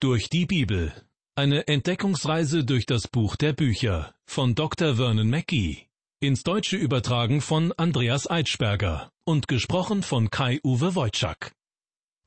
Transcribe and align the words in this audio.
Durch 0.00 0.30
die 0.30 0.46
Bibel. 0.46 0.92
Eine 1.34 1.66
Entdeckungsreise 1.66 2.62
durch 2.64 2.86
das 2.86 3.08
Buch 3.08 3.34
der 3.34 3.52
Bücher 3.52 4.14
von 4.26 4.54
Dr. 4.54 4.94
Vernon 4.94 5.28
Mackey. 5.28 5.88
Ins 6.20 6.44
Deutsche 6.44 6.76
übertragen 6.76 7.40
von 7.40 7.72
Andreas 7.72 8.30
Eitschberger 8.30 9.10
und 9.24 9.48
gesprochen 9.48 10.04
von 10.04 10.30
Kai-Uwe 10.30 10.94
Wojczak. 10.94 11.50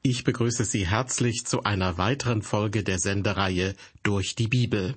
Ich 0.04 0.26
begrüße 0.26 0.65
Sie 0.65 0.86
herzlich 0.86 1.46
zu 1.46 1.63
einer 1.63 1.97
weiteren 1.97 2.42
Folge 2.42 2.84
der 2.84 2.99
Sendereihe 2.99 3.74
Durch 4.04 4.36
die 4.36 4.50
Bibel. 4.50 4.96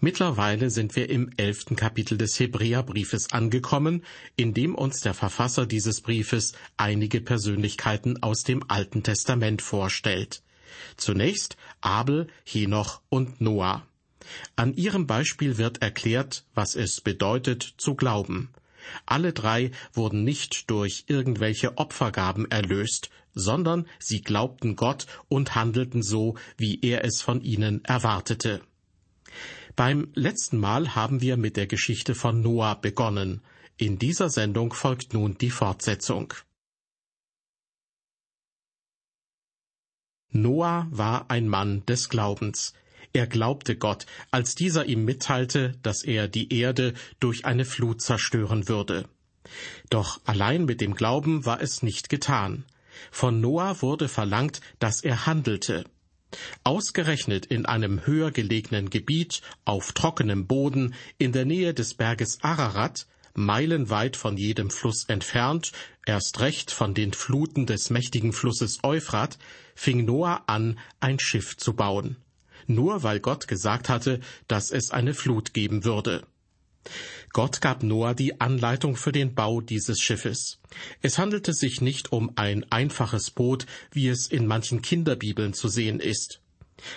Mittlerweile 0.00 0.70
sind 0.70 0.96
wir 0.96 1.08
im 1.08 1.30
elften 1.36 1.76
Kapitel 1.76 2.18
des 2.18 2.40
Hebräerbriefes 2.40 3.32
angekommen, 3.32 4.04
in 4.34 4.52
dem 4.52 4.74
uns 4.74 4.98
der 4.98 5.14
Verfasser 5.14 5.64
dieses 5.64 6.00
Briefes 6.00 6.54
einige 6.76 7.20
Persönlichkeiten 7.20 8.20
aus 8.20 8.42
dem 8.42 8.68
Alten 8.68 9.04
Testament 9.04 9.62
vorstellt. 9.62 10.42
Zunächst 10.96 11.56
Abel, 11.84 12.28
Henoch 12.44 13.00
und 13.08 13.40
Noah. 13.40 13.86
An 14.56 14.74
ihrem 14.74 15.06
Beispiel 15.06 15.58
wird 15.58 15.82
erklärt, 15.82 16.44
was 16.54 16.74
es 16.76 17.00
bedeutet 17.00 17.74
zu 17.76 17.94
glauben. 17.94 18.50
Alle 19.06 19.32
drei 19.32 19.70
wurden 19.92 20.24
nicht 20.24 20.70
durch 20.70 21.04
irgendwelche 21.08 21.78
Opfergaben 21.78 22.50
erlöst, 22.50 23.10
sondern 23.34 23.86
sie 23.98 24.22
glaubten 24.22 24.76
Gott 24.76 25.06
und 25.28 25.54
handelten 25.54 26.02
so, 26.02 26.36
wie 26.56 26.80
er 26.82 27.04
es 27.04 27.20
von 27.20 27.42
ihnen 27.42 27.84
erwartete. 27.84 28.60
Beim 29.76 30.08
letzten 30.14 30.58
Mal 30.58 30.94
haben 30.94 31.20
wir 31.20 31.36
mit 31.36 31.56
der 31.56 31.66
Geschichte 31.66 32.14
von 32.14 32.40
Noah 32.40 32.80
begonnen. 32.80 33.42
In 33.76 33.98
dieser 33.98 34.30
Sendung 34.30 34.72
folgt 34.72 35.12
nun 35.12 35.36
die 35.36 35.50
Fortsetzung. 35.50 36.32
Noah 40.36 40.88
war 40.90 41.30
ein 41.30 41.46
Mann 41.48 41.86
des 41.86 42.08
Glaubens. 42.08 42.74
Er 43.12 43.28
glaubte 43.28 43.76
Gott, 43.76 44.04
als 44.32 44.56
dieser 44.56 44.84
ihm 44.86 45.04
mitteilte, 45.04 45.78
dass 45.82 46.02
er 46.02 46.26
die 46.26 46.52
Erde 46.52 46.94
durch 47.20 47.44
eine 47.44 47.64
Flut 47.64 48.02
zerstören 48.02 48.66
würde. 48.68 49.08
Doch 49.90 50.20
allein 50.24 50.64
mit 50.64 50.80
dem 50.80 50.96
Glauben 50.96 51.46
war 51.46 51.62
es 51.62 51.84
nicht 51.84 52.08
getan. 52.08 52.64
Von 53.12 53.40
Noah 53.40 53.80
wurde 53.80 54.08
verlangt, 54.08 54.60
dass 54.80 55.02
er 55.02 55.24
handelte. 55.26 55.84
Ausgerechnet 56.64 57.46
in 57.46 57.64
einem 57.64 58.04
höher 58.04 58.32
gelegenen 58.32 58.90
Gebiet, 58.90 59.40
auf 59.64 59.92
trockenem 59.92 60.48
Boden, 60.48 60.94
in 61.16 61.30
der 61.30 61.44
Nähe 61.44 61.74
des 61.74 61.94
Berges 61.94 62.42
Ararat, 62.42 63.06
meilenweit 63.34 64.16
von 64.16 64.36
jedem 64.36 64.70
Fluss 64.70 65.04
entfernt, 65.04 65.72
erst 66.06 66.40
recht 66.40 66.70
von 66.70 66.94
den 66.94 67.12
Fluten 67.12 67.66
des 67.66 67.90
mächtigen 67.90 68.32
Flusses 68.32 68.78
Euphrat, 68.82 69.38
fing 69.74 70.04
Noah 70.04 70.44
an, 70.46 70.78
ein 71.00 71.18
Schiff 71.18 71.56
zu 71.56 71.74
bauen. 71.74 72.16
Nur 72.66 73.02
weil 73.02 73.20
Gott 73.20 73.46
gesagt 73.48 73.88
hatte, 73.88 74.20
dass 74.48 74.70
es 74.70 74.90
eine 74.90 75.14
Flut 75.14 75.52
geben 75.52 75.84
würde. 75.84 76.26
Gott 77.32 77.60
gab 77.60 77.82
Noah 77.82 78.14
die 78.14 78.40
Anleitung 78.40 78.96
für 78.96 79.10
den 79.10 79.34
Bau 79.34 79.60
dieses 79.60 80.00
Schiffes. 80.00 80.60
Es 81.02 81.18
handelte 81.18 81.52
sich 81.52 81.80
nicht 81.80 82.12
um 82.12 82.32
ein 82.36 82.64
einfaches 82.70 83.30
Boot, 83.30 83.66
wie 83.90 84.08
es 84.08 84.28
in 84.28 84.46
manchen 84.46 84.82
Kinderbibeln 84.82 85.52
zu 85.52 85.68
sehen 85.68 85.98
ist. 85.98 86.40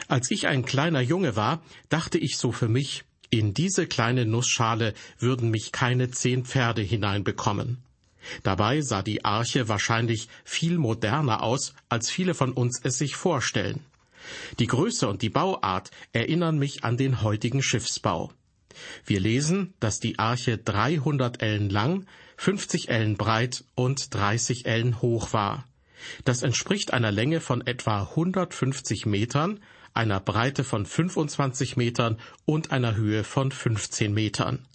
Als 0.08 0.30
ich 0.32 0.48
ein 0.48 0.66
kleiner 0.66 1.02
Junge 1.02 1.36
war, 1.36 1.64
dachte 1.90 2.18
ich 2.18 2.38
so 2.38 2.52
für 2.52 2.68
mich, 2.68 3.06
in 3.30 3.54
diese 3.54 3.88
kleine 3.88 4.26
Nussschale 4.26 4.94
würden 5.20 5.50
mich 5.50 5.72
keine 5.72 6.12
zehn 6.12 6.46
Pferde 6.46 6.82
hineinbekommen. 6.82 7.78
Dabei 8.44 8.82
sah 8.82 9.02
die 9.02 9.26
Arche 9.26 9.68
wahrscheinlich 9.70 10.28
viel 10.44 10.78
moderner 10.78 11.44
aus, 11.44 11.74
als 11.90 12.10
viele 12.10 12.34
von 12.34 12.52
uns 12.52 12.80
es 12.84 12.98
sich 12.98 13.16
vorstellen. 13.16 13.82
Die 14.60 14.68
Größe 14.68 15.08
und 15.08 15.22
die 15.22 15.30
Bauart 15.30 15.92
erinnern 16.12 16.58
mich 16.58 16.84
an 16.84 16.98
den 16.98 17.22
heutigen 17.22 17.62
Schiffsbau. 17.64 18.32
Wir 19.06 19.20
lesen, 19.20 19.74
dass 19.80 20.00
die 20.00 20.20
Arche 20.20 20.58
300 20.58 21.42
Ellen 21.42 21.70
lang, 21.70 22.06
50 22.38 22.90
Ellen 22.90 23.18
breit 23.18 23.64
und 23.76 24.14
30 24.14 24.66
Ellen 24.66 25.02
hoch 25.02 25.34
war. 25.34 25.66
Das 26.26 26.44
entspricht 26.44 26.94
einer 26.94 27.12
Länge 27.12 27.42
von 27.42 27.66
etwa 27.66 28.02
150 28.02 29.06
Metern, 29.06 29.60
einer 29.98 30.20
Breite 30.20 30.64
von 30.64 30.86
25 30.86 31.76
Metern 31.76 32.18
und 32.46 32.72
einer 32.72 32.96
Höhe 32.96 33.24
von 33.24 33.52
15 33.52 34.14
Metern. 34.14 34.66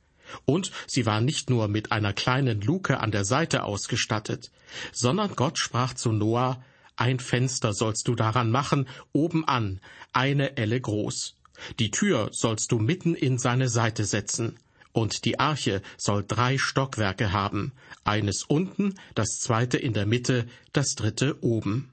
Und 0.45 0.73
sie 0.87 1.07
war 1.07 1.21
nicht 1.21 1.49
nur 1.49 1.69
mit 1.69 1.93
einer 1.93 2.13
kleinen 2.13 2.61
Luke 2.61 3.01
an 3.01 3.11
der 3.11 3.25
Seite 3.25 3.65
ausgestattet, 3.65 4.51
sondern 4.93 5.35
Gott 5.37 5.59
sprach 5.59 5.95
zu 5.95 6.13
Noah, 6.13 6.63
ein 6.97 7.21
Fenster 7.21 7.73
sollst 7.73 8.09
du 8.09 8.15
daran 8.15 8.51
machen, 8.51 8.89
oben 9.13 9.47
an, 9.47 9.81
eine 10.13 10.57
Elle 10.57 10.81
groß. 10.81 11.37
Die 11.79 11.91
Tür 11.91 12.29
sollst 12.33 12.73
du 12.73 12.79
mitten 12.79 13.15
in 13.15 13.39
seine 13.39 13.69
Seite 13.69 14.05
setzen. 14.05 14.59
Und 14.93 15.25
die 15.25 15.39
Arche 15.39 15.81
soll 15.97 16.23
drei 16.27 16.59
Stockwerke 16.59 17.33
haben, 17.33 17.73
eines 18.05 18.45
unten, 18.45 18.95
das 19.15 19.39
zweite 19.41 19.79
in 19.79 19.95
der 19.95 20.05
Mitte, 20.05 20.47
das 20.73 20.95
dritte 20.95 21.43
oben. 21.43 21.91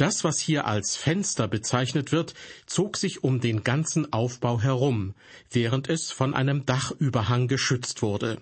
Das, 0.00 0.24
was 0.24 0.40
hier 0.40 0.64
als 0.64 0.96
Fenster 0.96 1.46
bezeichnet 1.46 2.10
wird, 2.10 2.32
zog 2.64 2.96
sich 2.96 3.22
um 3.22 3.38
den 3.38 3.64
ganzen 3.64 4.14
Aufbau 4.14 4.58
herum, 4.58 5.14
während 5.50 5.90
es 5.90 6.10
von 6.10 6.32
einem 6.32 6.64
Dachüberhang 6.64 7.48
geschützt 7.48 8.00
wurde. 8.00 8.40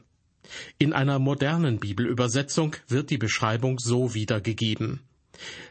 In 0.78 0.92
einer 0.92 1.18
modernen 1.18 1.80
Bibelübersetzung 1.80 2.76
wird 2.86 3.10
die 3.10 3.18
Beschreibung 3.18 3.80
so 3.80 4.14
wiedergegeben. 4.14 5.00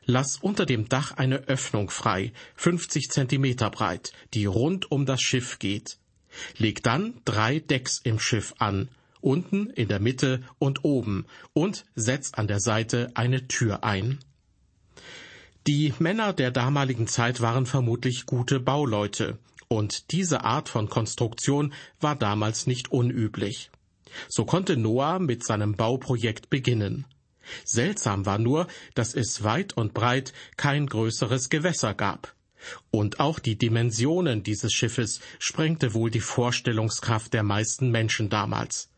Lass 0.04 0.36
unter 0.36 0.66
dem 0.66 0.90
Dach 0.90 1.14
eine 1.14 1.48
Öffnung 1.48 1.90
frei, 1.90 2.34
50 2.58 3.10
Zentimeter 3.10 3.70
breit, 3.70 4.12
die 4.34 4.46
rund 4.46 4.92
um 4.92 5.06
das 5.06 5.22
Schiff 5.22 5.58
geht. 5.58 6.00
Leg 6.58 6.84
dann 6.84 7.22
drei 7.24 7.60
Decks 7.60 8.02
im 8.04 8.20
Schiff 8.20 8.56
an, 8.58 8.90
unten, 9.22 9.70
in 9.70 9.88
der 9.88 10.02
Mitte 10.02 10.42
und 10.60 10.84
oben, 10.84 11.28
und 11.54 11.86
setz 11.96 12.34
an 12.34 12.50
der 12.50 12.60
Seite 12.60 13.10
eine 13.14 13.48
Tür 13.48 13.86
ein. 13.86 14.20
Die 15.68 15.94
Männer 16.00 16.32
der 16.32 16.52
damaligen 16.52 17.08
Zeit 17.08 17.42
waren 17.42 17.66
vermutlich 17.66 18.26
gute 18.26 18.62
Bauleute, 18.62 19.38
und 19.68 20.14
diese 20.14 20.46
Art 20.46 20.70
von 20.70 20.88
Konstruktion 20.88 21.74
war 22.00 22.16
damals 22.16 22.68
nicht 22.68 22.90
unüblich. 22.94 23.70
So 24.30 24.46
konnte 24.46 24.78
Noah 24.78 25.20
mit 25.20 25.44
seinem 25.44 25.76
Bauprojekt 25.76 26.50
beginnen. 26.50 27.04
Seltsam 27.66 28.26
war 28.26 28.38
nur, 28.38 28.68
dass 28.96 29.14
es 29.14 29.44
weit 29.44 29.76
und 29.76 29.94
breit 29.94 30.32
kein 30.56 30.88
größeres 30.88 31.50
Gewässer 31.50 31.94
gab. 31.94 32.34
Und 32.90 33.20
auch 33.20 33.38
die 33.38 33.58
Dimensionen 33.58 34.44
dieses 34.44 34.72
Schiffes 34.72 35.20
sprengte 35.38 35.94
wohl 35.94 36.10
die 36.10 36.22
Vorstellungskraft 36.22 37.34
der 37.34 37.44
meisten 37.44 37.92
Menschen 37.92 38.30
damals. 38.30 38.90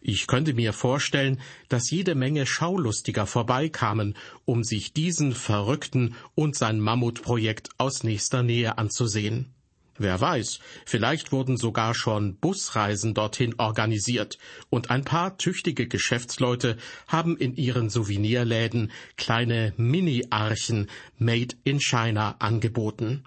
Ich 0.00 0.26
könnte 0.26 0.54
mir 0.54 0.72
vorstellen, 0.72 1.40
dass 1.68 1.90
jede 1.90 2.14
Menge 2.14 2.46
Schaulustiger 2.46 3.26
vorbeikamen, 3.26 4.16
um 4.44 4.64
sich 4.64 4.92
diesen 4.92 5.34
Verrückten 5.34 6.14
und 6.34 6.56
sein 6.56 6.80
Mammutprojekt 6.80 7.70
aus 7.78 8.02
nächster 8.02 8.42
Nähe 8.42 8.78
anzusehen. 8.78 9.52
Wer 10.00 10.20
weiß, 10.20 10.60
vielleicht 10.86 11.32
wurden 11.32 11.56
sogar 11.56 11.92
schon 11.92 12.36
Busreisen 12.36 13.14
dorthin 13.14 13.56
organisiert, 13.58 14.38
und 14.70 14.90
ein 14.90 15.04
paar 15.04 15.36
tüchtige 15.38 15.88
Geschäftsleute 15.88 16.76
haben 17.08 17.36
in 17.36 17.56
ihren 17.56 17.90
Souvenirläden 17.90 18.92
kleine 19.16 19.74
Mini-Archen 19.76 20.88
Made 21.18 21.56
in 21.64 21.80
China 21.80 22.36
angeboten. 22.38 23.24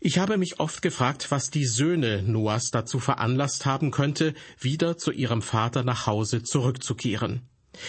Ich 0.00 0.18
habe 0.18 0.38
mich 0.38 0.60
oft 0.60 0.80
gefragt, 0.80 1.30
was 1.30 1.50
die 1.50 1.66
Söhne 1.66 2.22
Noahs 2.22 2.70
dazu 2.70 3.00
veranlasst 3.00 3.66
haben 3.66 3.90
könnte, 3.90 4.34
wieder 4.60 4.96
zu 4.96 5.10
ihrem 5.10 5.42
Vater 5.42 5.82
nach 5.82 6.06
Hause 6.06 6.44
zurückzukehren. 6.44 7.42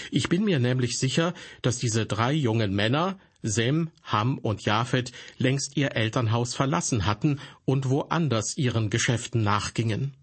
Ich 0.10 0.28
bin 0.28 0.44
mir 0.44 0.60
nämlich 0.60 0.98
sicher, 0.98 1.34
dass 1.62 1.78
diese 1.78 2.06
drei 2.08 2.34
jungen 2.34 2.74
Männer, 2.74 3.20
Sem, 3.44 3.92
Ham 4.04 4.38
und 4.40 4.66
Japhet 4.66 5.12
längst 5.38 5.78
ihr 5.78 5.96
Elternhaus 5.96 6.56
verlassen 6.56 7.06
hatten 7.06 7.40
und 7.64 7.90
woanders 7.90 8.58
ihren 8.58 8.90
Geschäften 8.90 9.44
nachgingen. 9.44 10.16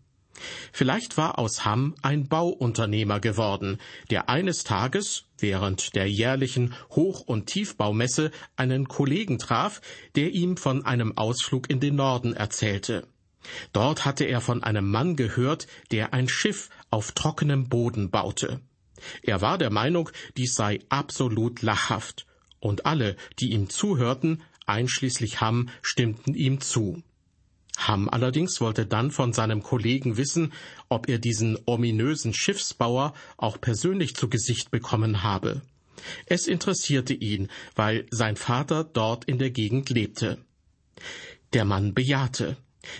Vielleicht 0.73 1.17
war 1.17 1.38
aus 1.38 1.65
Ham 1.65 1.94
ein 2.03 2.29
Bauunternehmer 2.29 3.21
geworden, 3.21 3.79
der 4.11 4.29
eines 4.29 4.65
Tages 4.65 5.25
während 5.38 5.94
der 5.94 6.11
jährlichen 6.11 6.75
Hoch- 6.91 7.23
und 7.23 7.47
Tiefbaumesse 7.47 8.31
einen 8.56 8.88
Kollegen 8.88 9.38
traf, 9.38 9.81
der 10.15 10.33
ihm 10.33 10.56
von 10.56 10.85
einem 10.85 11.17
Ausflug 11.17 11.71
in 11.71 11.81
den 11.81 11.97
Norden 11.97 12.33
erzählte. 12.35 13.06
Dort 13.73 14.05
hatte 14.05 14.25
er 14.25 14.41
von 14.41 14.62
einem 14.62 14.91
Mann 14.91 15.17
gehört, 15.17 15.67
der 15.91 16.12
ein 16.12 16.29
Schiff 16.29 16.69
auf 16.91 17.12
trockenem 17.12 17.69
Boden 17.69 18.11
baute. 18.11 18.61
Er 19.23 19.41
war 19.41 19.59
der 19.59 19.71
Meinung, 19.71 20.11
dies 20.37 20.55
sei 20.55 20.81
absolut 20.88 21.62
lachhaft, 21.62 22.27
und 22.59 22.87
alle, 22.87 23.17
die 23.38 23.53
ihm 23.53 23.69
zuhörten, 23.69 24.43
einschließlich 24.67 25.41
Ham, 25.41 25.69
stimmten 25.83 26.35
ihm 26.35 26.61
zu. 26.61 27.03
Ham 27.76 28.08
allerdings 28.08 28.61
wollte 28.61 28.87
dann 28.87 29.11
von 29.11 29.32
seinem 29.32 29.62
Kollegen 29.62 30.17
wissen, 30.17 30.52
ob 30.88 31.08
er 31.08 31.19
diesen 31.19 31.58
ominösen 31.67 32.32
Schiffsbauer 32.32 33.14
auch 33.37 33.61
persönlich 33.61 34.17
zu 34.17 34.28
Gesicht 34.28 34.70
bekommen 34.70 35.23
habe. 35.23 35.62
Es 36.26 36.46
interessierte 36.46 37.14
ihn, 37.14 37.49
weil 37.75 38.06
sein 38.11 38.37
Vater 38.37 38.84
dort 38.84 39.25
in 39.25 39.38
der 39.38 39.50
Gegend 39.50 39.90
lebte. 39.90 40.38
Der 41.52 41.64
Mann 41.64 41.94
bejahte. 41.94 42.56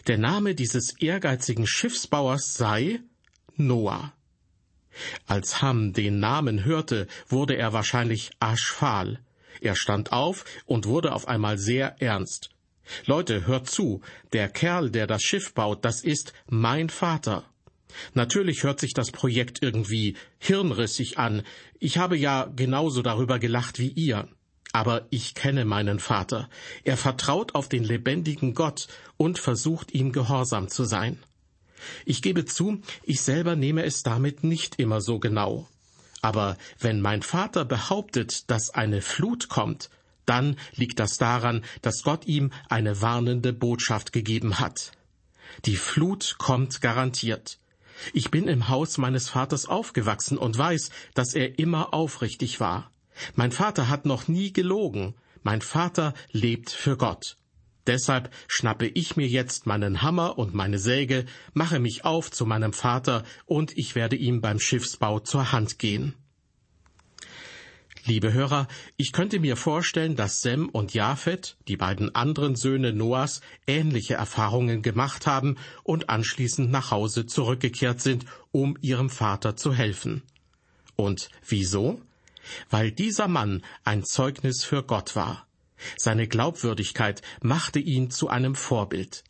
Der 0.07 0.19
Name 0.19 0.55
dieses 0.55 0.95
ehrgeizigen 1.01 1.67
Schiffsbauers 1.67 2.55
sei 2.55 3.01
Noah. 3.57 4.13
Als 5.27 5.63
Ham 5.63 5.93
den 5.93 6.21
Namen 6.21 6.65
hörte, 6.65 7.07
wurde 7.29 7.57
er 7.57 7.73
wahrscheinlich 7.73 8.31
aschfahl. 8.41 9.21
Er 9.61 9.77
stand 9.77 10.13
auf 10.13 10.45
und 10.65 10.87
wurde 10.87 11.13
auf 11.13 11.29
einmal 11.29 11.59
sehr 11.59 12.01
ernst. 12.01 12.51
Leute, 13.07 13.47
hört 13.47 13.69
zu, 13.69 14.01
der 14.33 14.49
Kerl, 14.49 14.91
der 14.91 15.07
das 15.07 15.23
Schiff 15.23 15.55
baut, 15.55 15.85
das 15.85 16.03
ist 16.03 16.33
mein 16.49 16.89
Vater. 16.89 17.45
Natürlich 18.15 18.63
hört 18.63 18.81
sich 18.81 18.93
das 18.93 19.11
Projekt 19.11 19.63
irgendwie 19.63 20.17
hirnrissig 20.39 21.19
an. 21.19 21.43
Ich 21.79 21.99
habe 21.99 22.17
ja 22.17 22.51
genauso 22.55 23.03
darüber 23.03 23.39
gelacht 23.39 23.79
wie 23.79 23.89
ihr. 23.89 24.29
Aber 24.73 25.07
ich 25.11 25.35
kenne 25.35 25.65
meinen 25.65 26.01
Vater. 26.01 26.51
Er 26.85 26.97
vertraut 26.97 27.55
auf 27.55 27.69
den 27.69 27.85
lebendigen 27.85 28.53
Gott 28.53 28.89
und 29.17 29.39
versucht 29.39 29.93
ihm 29.93 30.13
gehorsam 30.13 30.69
zu 30.69 30.85
sein. 30.85 31.19
Ich 32.05 32.21
gebe 32.21 32.45
zu, 32.45 32.81
ich 33.03 33.23
selber 33.23 33.57
nehme 33.57 33.85
es 33.85 34.03
damit 34.03 34.45
nicht 34.45 34.79
immer 34.79 35.01
so 35.01 35.19
genau. 35.19 35.69
Aber 36.21 36.57
wenn 36.79 37.01
mein 37.01 37.23
Vater 37.23 37.65
behauptet, 37.65 38.51
dass 38.51 38.71
eine 38.71 39.01
Flut 39.01 39.49
kommt, 39.49 39.91
dann 40.27 40.57
liegt 40.75 41.01
das 41.01 41.19
daran, 41.19 41.65
dass 41.83 42.03
Gott 42.03 42.27
ihm 42.27 42.53
eine 42.69 43.01
warnende 43.01 43.53
Botschaft 43.53 44.13
gegeben 44.13 44.59
hat. 44.59 44.93
Die 45.65 45.77
Flut 45.77 46.37
kommt 46.39 46.81
garantiert. 46.81 47.59
Ich 48.13 48.31
bin 48.31 48.47
im 48.49 48.69
Haus 48.69 48.99
meines 48.99 49.31
Vaters 49.31 49.67
aufgewachsen 49.67 50.37
und 50.37 50.59
weiß, 50.59 50.91
dass 51.15 51.35
er 51.35 51.59
immer 51.59 51.95
aufrichtig 51.95 52.61
war. 52.61 52.91
Mein 53.35 53.53
Vater 53.53 53.89
hat 53.89 54.05
noch 54.05 54.29
nie 54.29 54.53
gelogen. 54.53 55.15
Mein 55.43 55.63
Vater 55.63 56.13
lebt 56.33 56.71
für 56.71 56.97
Gott. 56.97 57.37
Deshalb 57.87 58.31
schnappe 58.49 58.89
ich 58.89 59.17
mir 59.17 59.29
jetzt 59.29 59.67
meinen 59.67 60.03
Hammer 60.03 60.39
und 60.39 60.55
meine 60.55 60.79
Säge, 60.79 61.25
mache 61.55 61.79
mich 61.79 62.05
auf 62.05 62.31
zu 62.31 62.45
meinem 62.45 62.73
Vater 62.73 63.25
und 63.45 63.77
ich 63.79 63.95
werde 63.95 64.17
ihm 64.17 64.41
beim 64.41 64.59
Schiffsbau 64.59 65.21
zur 65.21 65.53
Hand 65.53 65.79
gehen. 65.79 66.15
Liebe 68.09 68.33
Hörer, 68.33 68.69
ich 68.97 69.11
könnte 69.11 69.41
mir 69.41 69.57
vorstellen, 69.57 70.15
dass 70.15 70.41
Sem 70.41 70.69
und 70.69 70.95
Japhet, 70.95 71.57
die 71.67 71.77
beiden 71.77 72.15
anderen 72.15 72.55
Söhne 72.55 72.93
Noahs, 72.93 73.41
ähnliche 73.67 74.15
Erfahrungen 74.15 74.81
gemacht 74.81 75.27
haben 75.27 75.57
und 75.83 76.09
anschließend 76.09 76.71
nach 76.71 76.93
Hause 76.93 77.27
zurückgekehrt 77.27 78.01
sind, 78.01 78.25
um 78.53 78.79
ihrem 78.81 79.11
Vater 79.11 79.57
zu 79.57 79.75
helfen. 79.75 80.23
Und 80.95 81.31
wieso? 81.49 82.01
Weil 82.71 82.93
dieser 82.93 83.27
Mann 83.27 83.65
ein 83.83 84.05
Zeugnis 84.05 84.63
für 84.63 84.85
Gott 84.85 85.17
war. 85.17 85.49
Seine 85.97 86.29
Glaubwürdigkeit 86.29 87.23
machte 87.43 87.81
ihn 87.81 88.13
zu 88.13 88.29
einem 88.29 88.55
Vorbild. 88.55 89.25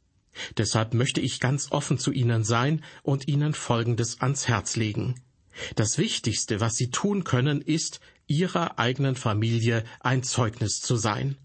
Deshalb 0.58 0.92
möchte 0.92 1.22
ich 1.22 1.40
ganz 1.40 1.72
offen 1.72 1.98
zu 1.98 2.12
Ihnen 2.12 2.44
sein 2.44 2.84
und 3.02 3.26
Ihnen 3.26 3.54
Folgendes 3.54 4.20
ans 4.20 4.48
Herz 4.48 4.76
legen. 4.76 5.14
Das 5.74 5.98
Wichtigste, 5.98 6.60
was 6.60 6.74
Sie 6.74 6.90
tun 6.90 7.24
können, 7.24 7.60
ist, 7.60 8.00
Ihrer 8.26 8.78
eigenen 8.78 9.14
Familie 9.14 9.84
ein 10.00 10.22
Zeugnis 10.22 10.80
zu 10.80 10.96
sein. 10.96 11.36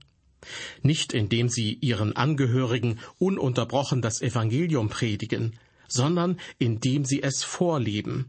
Nicht 0.81 1.13
indem 1.13 1.49
Sie 1.49 1.73
Ihren 1.73 2.15
Angehörigen 2.15 2.99
ununterbrochen 3.19 4.01
das 4.01 4.21
Evangelium 4.21 4.89
predigen, 4.89 5.59
sondern 5.87 6.39
indem 6.57 7.05
Sie 7.05 7.21
es 7.21 7.43
vorleben 7.43 8.27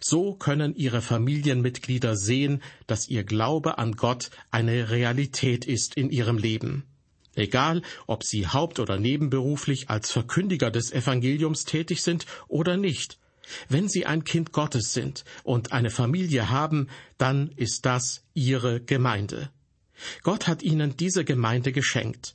so 0.00 0.34
können 0.34 0.74
ihre 0.74 1.02
Familienmitglieder 1.02 2.16
sehen, 2.16 2.62
dass 2.86 3.08
ihr 3.08 3.24
Glaube 3.24 3.78
an 3.78 3.92
Gott 3.92 4.30
eine 4.50 4.90
Realität 4.90 5.64
ist 5.64 5.96
in 5.96 6.10
ihrem 6.10 6.38
Leben. 6.38 6.84
Egal, 7.34 7.82
ob 8.06 8.24
sie 8.24 8.46
haupt- 8.46 8.78
oder 8.78 8.98
nebenberuflich 8.98 9.88
als 9.88 10.10
Verkündiger 10.12 10.70
des 10.70 10.92
Evangeliums 10.92 11.64
tätig 11.64 12.02
sind 12.02 12.26
oder 12.46 12.76
nicht. 12.76 13.18
Wenn 13.68 13.88
sie 13.88 14.06
ein 14.06 14.24
Kind 14.24 14.52
Gottes 14.52 14.92
sind 14.92 15.24
und 15.42 15.72
eine 15.72 15.90
Familie 15.90 16.50
haben, 16.50 16.88
dann 17.18 17.50
ist 17.56 17.86
das 17.86 18.24
ihre 18.34 18.80
Gemeinde. 18.80 19.50
Gott 20.22 20.46
hat 20.46 20.62
ihnen 20.62 20.96
diese 20.96 21.24
Gemeinde 21.24 21.72
geschenkt. 21.72 22.34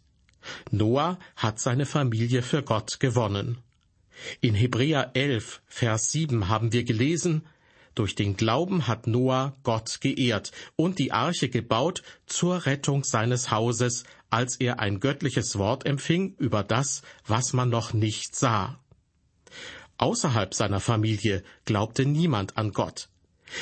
Noah 0.72 1.20
hat 1.36 1.60
seine 1.60 1.86
Familie 1.86 2.42
für 2.42 2.64
Gott 2.64 3.00
gewonnen. 3.00 3.58
In 4.42 4.56
Hebräer 4.56 5.12
11, 5.14 5.62
Vers 5.68 6.12
7 6.12 6.48
haben 6.48 6.72
wir 6.74 6.84
gelesen, 6.84 7.44
durch 7.94 8.14
den 8.14 8.38
Glauben 8.38 8.88
hat 8.88 9.08
Noah 9.08 9.56
Gott 9.64 10.02
geehrt 10.02 10.52
und 10.76 11.00
die 11.00 11.12
Arche 11.12 11.50
gebaut 11.50 12.04
zur 12.28 12.68
Rettung 12.68 13.04
seines 13.04 13.50
Hauses, 13.50 14.04
als 14.30 14.58
er 14.58 14.80
ein 14.80 15.00
göttliches 15.00 15.58
Wort 15.58 15.86
empfing 15.86 16.36
über 16.38 16.64
das, 16.64 17.02
was 17.26 17.54
man 17.54 17.70
noch 17.70 17.94
nicht 17.94 18.36
sah. 18.36 18.80
Außerhalb 19.98 20.54
seiner 20.54 20.80
Familie 20.80 21.44
glaubte 21.66 22.06
niemand 22.06 22.58
an 22.58 22.72
Gott. 22.72 23.10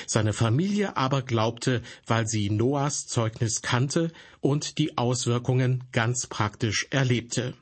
Seine 0.07 0.33
Familie 0.33 0.97
aber 0.97 1.21
glaubte, 1.21 1.81
weil 2.07 2.27
sie 2.27 2.49
Noahs 2.49 3.07
Zeugnis 3.07 3.61
kannte 3.61 4.11
und 4.41 4.77
die 4.77 4.97
Auswirkungen 4.97 5.83
ganz 5.91 6.27
praktisch 6.27 6.87
erlebte. 6.89 7.53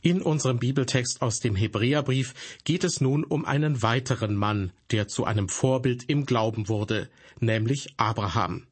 In 0.00 0.22
unserem 0.22 0.58
Bibeltext 0.58 1.22
aus 1.22 1.40
dem 1.40 1.56
Hebräerbrief 1.56 2.34
geht 2.64 2.84
es 2.84 3.00
nun 3.00 3.24
um 3.24 3.44
einen 3.44 3.82
weiteren 3.82 4.36
Mann, 4.36 4.72
der 4.92 5.08
zu 5.08 5.24
einem 5.24 5.48
Vorbild 5.48 6.08
im 6.08 6.24
Glauben 6.24 6.68
wurde, 6.68 7.10
nämlich 7.40 7.94
Abraham. 7.96 8.68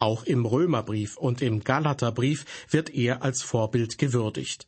Auch 0.00 0.24
im 0.24 0.44
Römerbrief 0.44 1.16
und 1.16 1.40
im 1.40 1.62
Galaterbrief 1.62 2.44
wird 2.70 2.90
er 2.90 3.22
als 3.22 3.42
Vorbild 3.42 3.96
gewürdigt. 3.98 4.66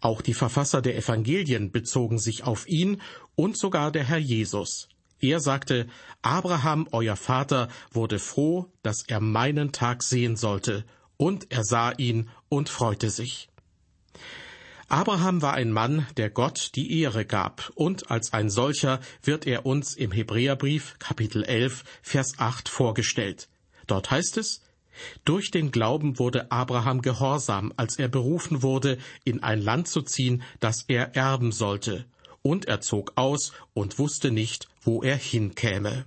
Auch 0.00 0.22
die 0.22 0.34
Verfasser 0.34 0.82
der 0.82 0.96
Evangelien 0.96 1.70
bezogen 1.70 2.18
sich 2.18 2.44
auf 2.44 2.68
ihn 2.68 3.00
und 3.34 3.56
sogar 3.56 3.92
der 3.92 4.04
Herr 4.04 4.18
Jesus. 4.18 4.88
Er 5.20 5.40
sagte, 5.40 5.88
Abraham, 6.22 6.88
euer 6.92 7.16
Vater, 7.16 7.68
wurde 7.90 8.18
froh, 8.18 8.70
dass 8.82 9.04
er 9.06 9.20
meinen 9.20 9.72
Tag 9.72 10.02
sehen 10.02 10.36
sollte, 10.36 10.84
und 11.16 11.50
er 11.50 11.64
sah 11.64 11.90
ihn 11.92 12.30
und 12.48 12.68
freute 12.68 13.10
sich. 13.10 13.48
Abraham 14.88 15.42
war 15.42 15.54
ein 15.54 15.70
Mann, 15.70 16.06
der 16.16 16.30
Gott 16.30 16.70
die 16.74 17.00
Ehre 17.00 17.26
gab, 17.26 17.70
und 17.74 18.10
als 18.10 18.32
ein 18.32 18.48
solcher 18.48 19.00
wird 19.22 19.46
er 19.46 19.66
uns 19.66 19.94
im 19.94 20.12
Hebräerbrief 20.12 20.94
Kapitel 20.98 21.42
11 21.44 21.84
Vers 22.00 22.34
8 22.38 22.68
vorgestellt. 22.68 23.48
Dort 23.86 24.10
heißt 24.10 24.38
es, 24.38 24.62
durch 25.24 25.50
den 25.50 25.70
Glauben 25.70 26.18
wurde 26.18 26.50
Abraham 26.50 27.02
gehorsam, 27.02 27.72
als 27.76 27.98
er 27.98 28.08
berufen 28.08 28.62
wurde, 28.62 28.98
in 29.24 29.42
ein 29.42 29.60
Land 29.60 29.88
zu 29.88 30.02
ziehen, 30.02 30.42
das 30.60 30.84
er 30.88 31.16
erben 31.16 31.52
sollte, 31.52 32.06
und 32.42 32.66
er 32.66 32.80
zog 32.80 33.12
aus 33.16 33.52
und 33.74 33.98
wusste 33.98 34.30
nicht, 34.30 34.68
wo 34.82 35.02
er 35.02 35.16
hinkäme. 35.16 36.04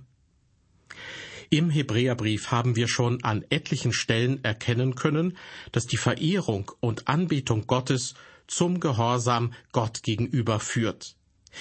Im 1.50 1.68
Hebräerbrief 1.68 2.50
haben 2.50 2.76
wir 2.76 2.88
schon 2.88 3.22
an 3.24 3.44
etlichen 3.50 3.92
Stellen 3.92 4.42
erkennen 4.42 4.94
können, 4.94 5.36
dass 5.70 5.86
die 5.86 5.98
Verehrung 5.98 6.72
und 6.80 7.08
Anbetung 7.08 7.66
Gottes 7.66 8.14
zum 8.46 8.80
Gehorsam 8.80 9.52
Gott 9.70 10.02
gegenüber 10.02 10.60
führt. 10.60 11.14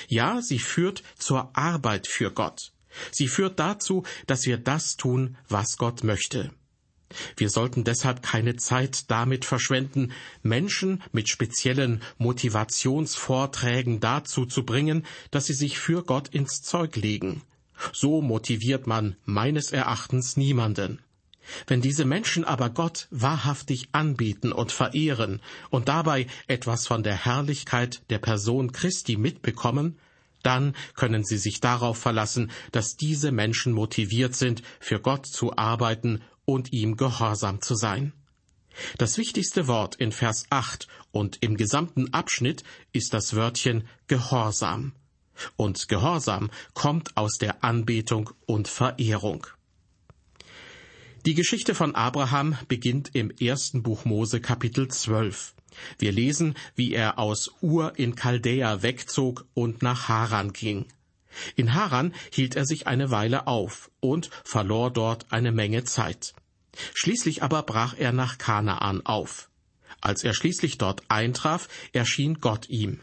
Ja, 0.07 0.41
sie 0.41 0.59
führt 0.59 1.03
zur 1.17 1.55
Arbeit 1.57 2.07
für 2.07 2.31
Gott. 2.31 2.71
Sie 3.11 3.27
führt 3.27 3.59
dazu, 3.59 4.03
dass 4.27 4.45
wir 4.45 4.57
das 4.57 4.95
tun, 4.95 5.37
was 5.49 5.77
Gott 5.77 6.03
möchte. 6.03 6.51
Wir 7.37 7.49
sollten 7.49 7.83
deshalb 7.83 8.21
keine 8.21 8.55
Zeit 8.55 9.09
damit 9.09 9.45
verschwenden, 9.45 10.11
Menschen 10.43 11.01
mit 11.11 11.29
speziellen 11.29 12.01
Motivationsvorträgen 12.17 13.99
dazu 13.99 14.45
zu 14.45 14.65
bringen, 14.65 15.05
dass 15.31 15.45
sie 15.45 15.53
sich 15.53 15.79
für 15.79 16.03
Gott 16.03 16.29
ins 16.29 16.61
Zeug 16.61 16.95
legen. 16.95 17.41
So 17.93 18.21
motiviert 18.21 18.87
man 18.87 19.15
meines 19.25 19.71
Erachtens 19.71 20.37
niemanden. 20.37 20.99
Wenn 21.67 21.81
diese 21.81 22.05
Menschen 22.05 22.45
aber 22.45 22.69
Gott 22.69 23.07
wahrhaftig 23.09 23.89
anbieten 23.91 24.51
und 24.51 24.71
verehren 24.71 25.41
und 25.69 25.89
dabei 25.89 26.27
etwas 26.47 26.87
von 26.87 27.03
der 27.03 27.25
Herrlichkeit 27.25 28.03
der 28.09 28.19
Person 28.19 28.71
Christi 28.71 29.17
mitbekommen, 29.17 29.97
dann 30.43 30.75
können 30.95 31.23
sie 31.23 31.37
sich 31.37 31.59
darauf 31.59 31.97
verlassen, 31.97 32.51
dass 32.71 32.97
diese 32.97 33.31
Menschen 33.31 33.73
motiviert 33.73 34.35
sind, 34.35 34.63
für 34.79 34.99
Gott 34.99 35.25
zu 35.25 35.55
arbeiten 35.55 36.21
und 36.51 36.73
ihm 36.73 36.97
gehorsam 36.97 37.61
zu 37.61 37.75
sein. 37.75 38.11
Das 38.97 39.17
wichtigste 39.17 39.67
Wort 39.67 39.95
in 39.95 40.11
Vers 40.11 40.45
8 40.49 40.87
und 41.11 41.37
im 41.41 41.55
gesamten 41.55 42.13
Abschnitt 42.13 42.63
ist 42.91 43.13
das 43.13 43.35
Wörtchen 43.35 43.87
Gehorsam. 44.07 44.91
Und 45.55 45.87
Gehorsam 45.87 46.51
kommt 46.73 47.15
aus 47.15 47.37
der 47.37 47.63
Anbetung 47.63 48.31
und 48.45 48.67
Verehrung. 48.67 49.47
Die 51.25 51.35
Geschichte 51.35 51.73
von 51.73 51.95
Abraham 51.95 52.57
beginnt 52.67 53.15
im 53.15 53.31
ersten 53.31 53.81
Buch 53.81 54.03
Mose 54.03 54.41
Kapitel 54.41 54.89
12. 54.89 55.53
Wir 55.99 56.11
lesen, 56.11 56.55
wie 56.75 56.93
er 56.93 57.17
aus 57.17 57.51
Ur 57.61 57.97
in 57.97 58.17
Chaldea 58.17 58.83
wegzog 58.83 59.45
und 59.53 59.81
nach 59.81 60.09
Haran 60.09 60.51
ging. 60.51 60.87
In 61.55 61.73
Haran 61.73 62.13
hielt 62.33 62.55
er 62.57 62.65
sich 62.65 62.87
eine 62.87 63.09
Weile 63.09 63.47
auf 63.47 63.89
und 64.01 64.29
verlor 64.43 64.91
dort 64.91 65.31
eine 65.31 65.53
Menge 65.53 65.85
Zeit. 65.85 66.33
Schließlich 66.93 67.43
aber 67.43 67.63
brach 67.63 67.95
er 67.97 68.11
nach 68.11 68.37
Kanaan 68.37 69.05
auf. 69.05 69.49
Als 69.99 70.23
er 70.23 70.33
schließlich 70.33 70.77
dort 70.77 71.03
eintraf, 71.09 71.67
erschien 71.93 72.39
Gott 72.39 72.69
ihm. 72.69 73.01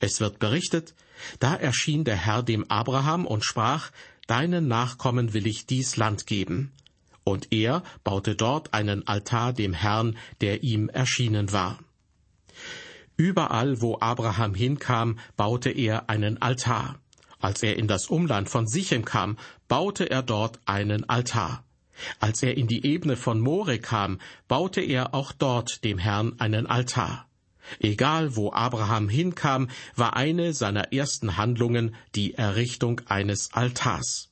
Es 0.00 0.20
wird 0.20 0.38
berichtet, 0.38 0.94
da 1.38 1.54
erschien 1.54 2.04
der 2.04 2.16
Herr 2.16 2.42
dem 2.42 2.70
Abraham 2.70 3.26
und 3.26 3.44
sprach, 3.44 3.90
Deinen 4.26 4.66
Nachkommen 4.66 5.34
will 5.34 5.46
ich 5.46 5.66
dies 5.66 5.96
Land 5.96 6.26
geben. 6.26 6.72
Und 7.22 7.52
er 7.52 7.82
baute 8.04 8.34
dort 8.34 8.74
einen 8.74 9.06
Altar 9.06 9.52
dem 9.52 9.72
Herrn, 9.72 10.16
der 10.40 10.62
ihm 10.62 10.88
erschienen 10.88 11.52
war. 11.52 11.78
Überall, 13.16 13.80
wo 13.80 13.98
Abraham 14.00 14.54
hinkam, 14.54 15.18
baute 15.36 15.70
er 15.70 16.10
einen 16.10 16.42
Altar. 16.42 17.00
Als 17.40 17.62
er 17.62 17.76
in 17.76 17.88
das 17.88 18.08
Umland 18.08 18.48
von 18.48 18.66
Sichem 18.66 19.04
kam, 19.04 19.38
baute 19.68 20.10
er 20.10 20.22
dort 20.22 20.58
einen 20.66 21.08
Altar. 21.08 21.64
Als 22.20 22.42
er 22.42 22.56
in 22.56 22.66
die 22.66 22.84
Ebene 22.84 23.16
von 23.16 23.40
More 23.40 23.78
kam, 23.78 24.20
baute 24.48 24.80
er 24.80 25.14
auch 25.14 25.32
dort 25.32 25.84
dem 25.84 25.98
Herrn 25.98 26.38
einen 26.38 26.66
Altar. 26.66 27.26
Egal 27.80 28.36
wo 28.36 28.52
Abraham 28.52 29.08
hinkam, 29.08 29.68
war 29.94 30.16
eine 30.16 30.52
seiner 30.52 30.92
ersten 30.92 31.36
Handlungen 31.36 31.94
die 32.14 32.34
Errichtung 32.34 33.00
eines 33.06 33.52
Altars. 33.52 34.30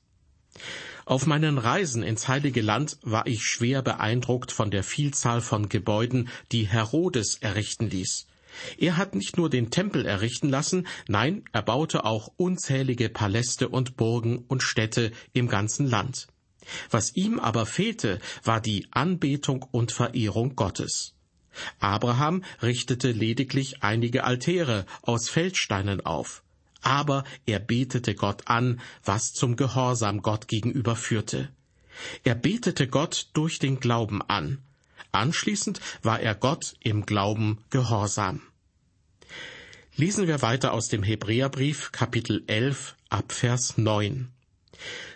Auf 1.04 1.26
meinen 1.26 1.59
Reisen 1.59 2.02
ins 2.02 2.28
Heilige 2.28 2.62
Land 2.62 2.99
war 3.02 3.26
ich 3.26 3.44
schwer 3.44 3.83
beeindruckt 3.83 4.52
von 4.52 4.71
der 4.71 4.83
Vielzahl 4.83 5.40
von 5.42 5.68
Gebäuden, 5.68 6.28
die 6.50 6.66
Herodes 6.66 7.37
errichten 7.40 7.90
ließ. 7.90 8.26
Er 8.78 8.97
hat 8.97 9.14
nicht 9.14 9.37
nur 9.37 9.50
den 9.50 9.71
Tempel 9.71 10.06
errichten 10.06 10.49
lassen, 10.49 10.87
nein, 11.09 11.44
er 11.52 11.62
baute 11.62 12.04
auch 12.04 12.33
unzählige 12.37 13.09
Paläste 13.09 13.68
und 13.68 13.97
Burgen 13.97 14.44
und 14.49 14.62
Städte 14.62 15.11
im 15.33 15.49
ganzen 15.49 15.87
Land. 15.87 16.28
Was 16.90 17.14
ihm 17.14 17.38
aber 17.38 17.66
fehlte, 17.66 18.21
war 18.42 18.61
die 18.61 18.87
Anbetung 18.90 19.62
und 19.71 19.92
Verehrung 19.92 20.56
Gottes. 20.56 21.14
Abraham 21.78 22.44
richtete 22.62 23.12
lediglich 23.12 23.83
einige 23.83 24.25
Altäre 24.25 24.87
aus 25.02 25.28
Feldsteinen 25.28 26.04
auf, 26.04 26.42
aber 26.83 27.25
er 27.47 27.61
betete 27.61 28.14
Gott 28.14 28.42
an, 28.47 28.80
was 29.04 29.33
zum 29.33 29.56
Gehorsam 29.56 30.23
Gott 30.23 30.49
gegenüber 30.49 30.97
führte. 30.97 31.49
Er 32.25 32.35
betete 32.35 32.88
Gott 32.88 33.28
durch 33.35 33.59
den 33.59 33.78
Glauben 33.78 34.21
an. 34.23 34.59
Anschließend 35.12 35.80
war 36.02 36.18
er 36.21 36.35
Gott 36.35 36.75
im 36.80 37.06
Glauben 37.06 37.59
gehorsam. 37.71 38.42
Lesen 39.97 40.26
wir 40.26 40.42
weiter 40.42 40.73
aus 40.73 40.88
dem 40.88 41.04
Hebräerbrief 41.04 41.92
Kapitel 41.92 42.42
11 42.49 42.97
ab 43.11 43.30
Vers 43.30 43.78
9. 43.78 44.28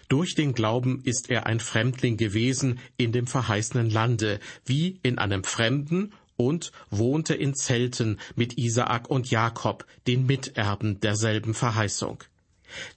Durch 0.08 0.34
den 0.34 0.54
Glauben 0.54 1.02
ist 1.04 1.30
er 1.30 1.46
ein 1.46 1.60
Fremdling 1.60 2.16
gewesen 2.16 2.80
in 2.96 3.12
dem 3.12 3.26
verheißenen 3.26 3.90
Lande, 3.90 4.40
wie 4.64 4.98
in 5.02 5.18
einem 5.18 5.44
fremden 5.44 6.12
und 6.36 6.72
wohnte 6.90 7.34
in 7.34 7.54
Zelten 7.54 8.18
mit 8.36 8.56
Isaak 8.56 9.10
und 9.10 9.30
Jakob, 9.30 9.84
den 10.06 10.24
Miterben 10.24 11.00
derselben 11.00 11.52
Verheißung. 11.52 12.24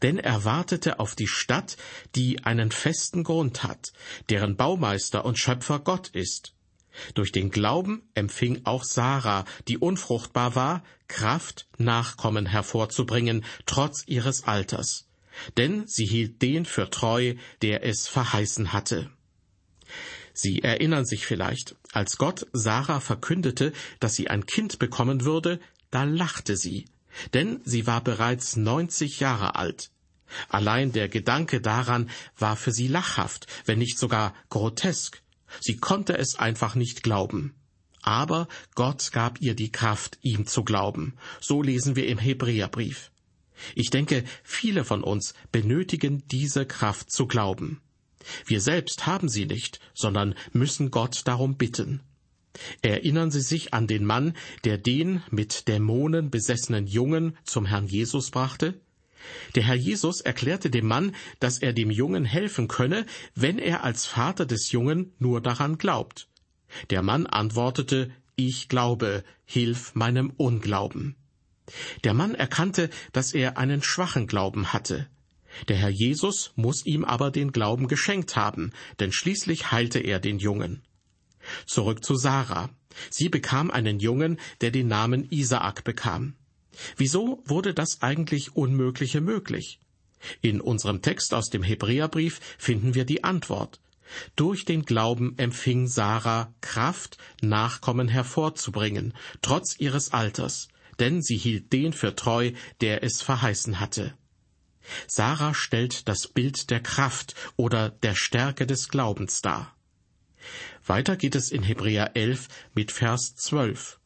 Denn 0.02 0.20
er 0.20 0.46
wartete 0.46 1.00
auf 1.00 1.16
die 1.16 1.28
Stadt, 1.28 1.78
die 2.16 2.44
einen 2.44 2.72
festen 2.72 3.24
Grund 3.24 3.64
hat, 3.64 3.94
deren 4.30 4.56
Baumeister 4.56 5.26
und 5.26 5.40
Schöpfer 5.40 5.80
Gott 5.80 6.10
ist. 6.10 6.54
Durch 7.14 7.32
den 7.32 7.52
Glauben 7.52 8.04
empfing 8.14 8.62
auch 8.66 8.84
Sarah, 8.84 9.46
die 9.68 9.78
unfruchtbar 9.78 10.56
war, 10.56 10.84
Kraft, 11.08 11.68
Nachkommen 11.78 12.46
hervorzubringen, 12.46 13.46
trotz 13.66 14.04
ihres 14.08 14.44
Alters. 14.44 15.08
Denn 15.58 15.88
sie 15.88 16.06
hielt 16.06 16.42
den 16.42 16.66
für 16.66 16.90
treu, 16.90 17.36
der 17.62 17.84
es 17.84 18.08
verheißen 18.08 18.74
hatte. 18.74 19.10
Sie 20.34 20.64
erinnern 20.64 21.06
sich 21.06 21.26
vielleicht, 21.26 21.76
als 21.92 22.18
Gott 22.18 22.48
Sarah 22.54 23.00
verkündete, 23.00 23.74
dass 24.00 24.16
sie 24.16 24.30
ein 24.30 24.46
Kind 24.46 24.80
bekommen 24.80 25.26
würde, 25.26 25.60
da 25.90 26.04
lachte 26.04 26.56
sie, 26.56 26.86
denn 27.34 27.60
sie 27.66 27.86
war 27.86 28.02
bereits 28.02 28.56
neunzig 28.56 29.20
Jahre 29.20 29.56
alt. 29.56 29.92
Allein 30.48 30.94
der 30.94 31.10
Gedanke 31.10 31.60
daran 31.60 32.10
war 32.38 32.56
für 32.56 32.72
sie 32.72 32.88
lachhaft, 32.88 33.48
wenn 33.66 33.80
nicht 33.80 34.00
sogar 34.00 34.34
grotesk. 34.50 35.22
Sie 35.60 35.76
konnte 35.76 36.18
es 36.18 36.36
einfach 36.36 36.76
nicht 36.76 37.04
glauben. 37.04 37.54
Aber 38.02 38.48
Gott 38.74 39.12
gab 39.12 39.42
ihr 39.42 39.54
die 39.54 39.72
Kraft, 39.72 40.18
ihm 40.22 40.48
zu 40.48 40.64
glauben. 40.64 41.18
So 41.40 41.62
lesen 41.62 41.96
wir 41.96 42.08
im 42.08 42.18
Hebräerbrief. 42.18 43.12
Ich 43.76 43.90
denke, 43.90 44.24
viele 44.44 44.84
von 44.84 45.04
uns 45.04 45.34
benötigen 45.52 46.24
diese 46.28 46.66
Kraft 46.66 47.12
zu 47.12 47.28
glauben. 47.28 47.82
Wir 48.46 48.62
selbst 48.62 49.06
haben 49.08 49.30
sie 49.30 49.46
nicht, 49.46 49.80
sondern 49.94 50.36
müssen 50.54 50.92
Gott 50.92 51.22
darum 51.26 51.58
bitten. 51.58 52.02
Erinnern 52.82 53.32
Sie 53.32 53.42
sich 53.42 53.74
an 53.74 53.88
den 53.88 54.06
Mann, 54.06 54.34
der 54.66 54.78
den 54.78 55.24
mit 55.32 55.68
Dämonen 55.68 56.30
besessenen 56.30 56.86
Jungen 56.86 57.38
zum 57.44 57.66
Herrn 57.66 57.88
Jesus 57.88 58.30
brachte? 58.30 58.80
Der 59.56 59.64
Herr 59.64 59.76
Jesus 59.76 60.22
erklärte 60.22 60.70
dem 60.70 60.88
Mann, 60.88 61.16
dass 61.40 61.60
er 61.60 61.74
dem 61.74 61.92
Jungen 61.92 62.26
helfen 62.26 62.68
könne, 62.68 63.06
wenn 63.36 63.60
er 63.60 63.84
als 63.84 64.06
Vater 64.06 64.46
des 64.46 64.72
Jungen 64.72 65.14
nur 65.20 65.42
daran 65.42 65.78
glaubt. 65.78 66.28
Der 66.90 67.04
Mann 67.04 67.26
antwortete, 67.26 68.12
Ich 68.36 68.68
glaube, 68.68 69.24
hilf 69.46 69.94
meinem 69.94 70.32
Unglauben. 70.32 71.16
Der 72.04 72.14
Mann 72.14 72.36
erkannte, 72.36 72.90
dass 73.14 73.34
er 73.34 73.58
einen 73.58 73.84
schwachen 73.84 74.28
Glauben 74.28 74.74
hatte. 74.74 75.08
Der 75.68 75.78
Herr 75.78 75.90
Jesus 75.90 76.52
muss 76.56 76.86
ihm 76.86 77.04
aber 77.04 77.32
den 77.32 77.52
Glauben 77.52 77.88
geschenkt 77.88 78.36
haben, 78.36 78.72
denn 79.00 79.12
schließlich 79.12 79.72
heilte 79.72 80.00
er 80.00 80.20
den 80.20 80.40
Jungen. 80.40 80.82
Zurück 81.66 82.04
zu 82.04 82.16
Sarah. 82.16 82.70
Sie 83.10 83.30
bekam 83.30 83.72
einen 83.72 84.00
Jungen, 84.00 84.40
der 84.62 84.72
den 84.72 84.88
Namen 84.88 85.30
Isaak 85.32 85.84
bekam. 85.84 86.36
Wieso 86.98 87.44
wurde 87.46 87.74
das 87.74 88.02
eigentlich 88.02 88.56
Unmögliche 88.56 89.22
möglich? 89.22 89.80
In 90.42 90.62
unserem 90.62 91.02
Text 91.02 91.34
aus 91.34 91.50
dem 91.50 91.64
Hebräerbrief 91.64 92.40
finden 92.58 92.96
wir 92.96 93.06
die 93.06 93.24
Antwort. 93.24 93.80
Durch 94.36 94.66
den 94.66 94.84
Glauben 94.84 95.38
empfing 95.38 95.88
Sarah 95.88 96.54
Kraft, 96.62 97.18
Nachkommen 97.42 98.08
hervorzubringen, 98.08 99.14
trotz 99.42 99.80
ihres 99.80 100.12
Alters, 100.12 100.68
denn 101.02 101.22
sie 101.22 101.38
hielt 101.38 101.74
den 101.74 101.92
für 101.92 102.16
treu, 102.16 102.52
der 102.80 103.04
es 103.04 103.22
verheißen 103.22 103.80
hatte. 103.80 104.14
Sarah 105.08 105.54
stellt 105.54 106.08
das 106.08 106.28
Bild 106.28 106.70
der 106.70 106.80
Kraft 106.80 107.36
oder 107.56 107.90
der 107.90 108.16
Stärke 108.16 108.66
des 108.66 108.88
Glaubens 108.88 109.42
dar. 109.42 109.76
Weiter 110.86 111.16
geht 111.16 111.36
es 111.36 111.52
in 111.52 111.64
Hebräer 111.64 112.16
11 112.16 112.48
mit 112.74 112.92
Vers 112.92 113.36
12. 113.36 114.00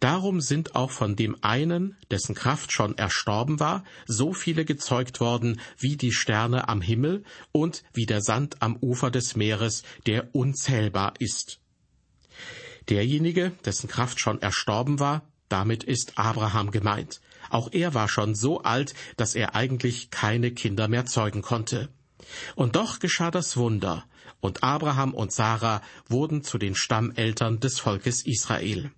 Darum 0.00 0.40
sind 0.40 0.76
auch 0.76 0.90
von 0.90 1.16
dem 1.16 1.42
einen, 1.42 1.96
dessen 2.10 2.34
Kraft 2.34 2.72
schon 2.72 2.96
erstorben 2.98 3.58
war, 3.58 3.84
so 4.06 4.32
viele 4.32 4.64
gezeugt 4.64 5.20
worden 5.20 5.60
wie 5.78 5.96
die 5.96 6.12
Sterne 6.12 6.68
am 6.68 6.80
Himmel 6.80 7.24
und 7.52 7.82
wie 7.92 8.06
der 8.06 8.20
Sand 8.20 8.62
am 8.62 8.76
Ufer 8.76 9.10
des 9.10 9.34
Meeres, 9.34 9.82
der 10.06 10.34
unzählbar 10.34 11.14
ist. 11.18 11.60
Derjenige, 12.88 13.52
dessen 13.64 13.88
Kraft 13.88 14.20
schon 14.20 14.40
erstorben 14.40 15.00
war, 15.00 15.26
damit 15.48 15.84
ist 15.84 16.18
Abraham 16.18 16.70
gemeint. 16.70 17.20
Auch 17.50 17.72
er 17.72 17.94
war 17.94 18.08
schon 18.08 18.34
so 18.34 18.62
alt, 18.62 18.94
dass 19.16 19.34
er 19.34 19.54
eigentlich 19.54 20.10
keine 20.10 20.50
Kinder 20.50 20.88
mehr 20.88 21.06
zeugen 21.06 21.42
konnte. 21.42 21.88
Und 22.54 22.76
doch 22.76 22.98
geschah 22.98 23.30
das 23.30 23.56
Wunder, 23.56 24.04
und 24.40 24.62
Abraham 24.62 25.14
und 25.14 25.32
Sarah 25.32 25.82
wurden 26.08 26.42
zu 26.42 26.58
den 26.58 26.74
Stammeltern 26.74 27.60
des 27.60 27.78
Volkes 27.78 28.26
Israel. 28.26 28.90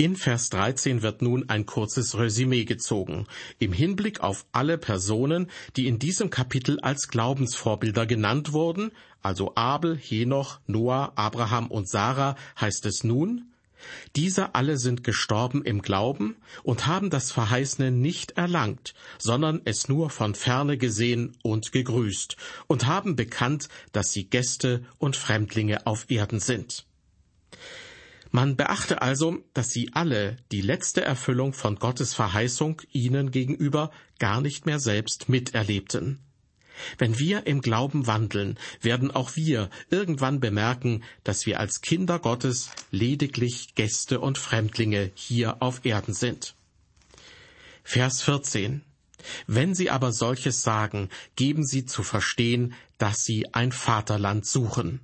In 0.00 0.14
Vers 0.14 0.48
13 0.50 1.02
wird 1.02 1.22
nun 1.22 1.48
ein 1.48 1.66
kurzes 1.66 2.16
Resümee 2.16 2.64
gezogen, 2.64 3.26
im 3.58 3.72
Hinblick 3.72 4.20
auf 4.20 4.46
alle 4.52 4.78
Personen, 4.78 5.50
die 5.76 5.88
in 5.88 5.98
diesem 5.98 6.30
Kapitel 6.30 6.78
als 6.78 7.08
Glaubensvorbilder 7.08 8.06
genannt 8.06 8.52
wurden, 8.52 8.92
also 9.22 9.56
Abel, 9.56 9.96
Henoch, 9.96 10.60
Noah, 10.68 11.12
Abraham 11.16 11.66
und 11.66 11.88
Sarah, 11.88 12.36
heißt 12.60 12.86
es 12.86 13.02
nun, 13.02 13.50
diese 14.16 14.54
alle 14.54 14.78
sind 14.78 15.04
gestorben 15.04 15.62
im 15.64 15.82
Glauben 15.82 16.36
und 16.62 16.86
haben 16.86 17.10
das 17.10 17.32
Verheißene 17.32 17.90
nicht 17.90 18.32
erlangt, 18.32 18.94
sondern 19.18 19.60
es 19.64 19.88
nur 19.88 20.10
von 20.10 20.34
ferne 20.34 20.78
gesehen 20.78 21.36
und 21.42 21.72
gegrüßt 21.72 22.36
und 22.66 22.86
haben 22.86 23.16
bekannt, 23.16 23.68
dass 23.92 24.12
sie 24.12 24.28
Gäste 24.28 24.84
und 24.98 25.16
Fremdlinge 25.16 25.86
auf 25.86 26.10
Erden 26.10 26.40
sind. 26.40 26.86
Man 28.30 28.56
beachte 28.56 29.00
also, 29.00 29.38
dass 29.54 29.70
sie 29.70 29.90
alle 29.94 30.36
die 30.52 30.60
letzte 30.60 31.02
Erfüllung 31.02 31.54
von 31.54 31.76
Gottes 31.76 32.14
Verheißung 32.14 32.82
ihnen 32.92 33.30
gegenüber 33.30 33.90
gar 34.18 34.40
nicht 34.40 34.66
mehr 34.66 34.78
selbst 34.78 35.28
miterlebten. 35.28 36.18
Wenn 36.98 37.18
wir 37.18 37.46
im 37.46 37.60
Glauben 37.60 38.06
wandeln, 38.06 38.58
werden 38.80 39.10
auch 39.10 39.36
wir 39.36 39.70
irgendwann 39.90 40.40
bemerken, 40.40 41.02
dass 41.24 41.46
wir 41.46 41.60
als 41.60 41.80
Kinder 41.80 42.18
Gottes 42.18 42.70
lediglich 42.90 43.74
Gäste 43.74 44.20
und 44.20 44.38
Fremdlinge 44.38 45.10
hier 45.14 45.62
auf 45.62 45.84
Erden 45.84 46.14
sind. 46.14 46.54
Vers 47.84 48.22
14 48.22 48.82
Wenn 49.46 49.74
sie 49.74 49.90
aber 49.90 50.12
solches 50.12 50.62
sagen, 50.62 51.08
geben 51.36 51.64
sie 51.64 51.86
zu 51.86 52.02
verstehen, 52.02 52.74
dass 52.98 53.24
sie 53.24 53.54
ein 53.54 53.72
Vaterland 53.72 54.46
suchen. 54.46 55.00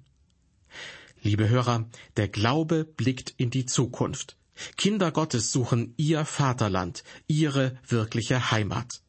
Liebe 1.23 1.49
Hörer, 1.49 1.89
der 2.19 2.29
Glaube 2.29 2.85
blickt 2.85 3.33
in 3.39 3.49
die 3.49 3.65
Zukunft. 3.65 4.37
Kinder 4.77 5.11
Gottes 5.11 5.51
suchen 5.53 5.95
ihr 5.97 6.25
Vaterland, 6.25 7.03
ihre 7.27 7.79
wirkliche 7.89 8.51
Heimat. 8.51 9.01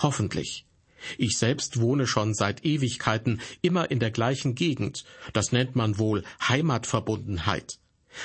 Hoffentlich. 0.00 0.66
Ich 1.18 1.38
selbst 1.38 1.80
wohne 1.80 2.06
schon 2.06 2.34
seit 2.34 2.64
Ewigkeiten 2.64 3.40
immer 3.62 3.90
in 3.90 4.00
der 4.00 4.10
gleichen 4.10 4.54
Gegend. 4.54 5.04
Das 5.32 5.52
nennt 5.52 5.76
man 5.76 5.98
wohl 5.98 6.24
Heimatverbundenheit. 6.48 7.78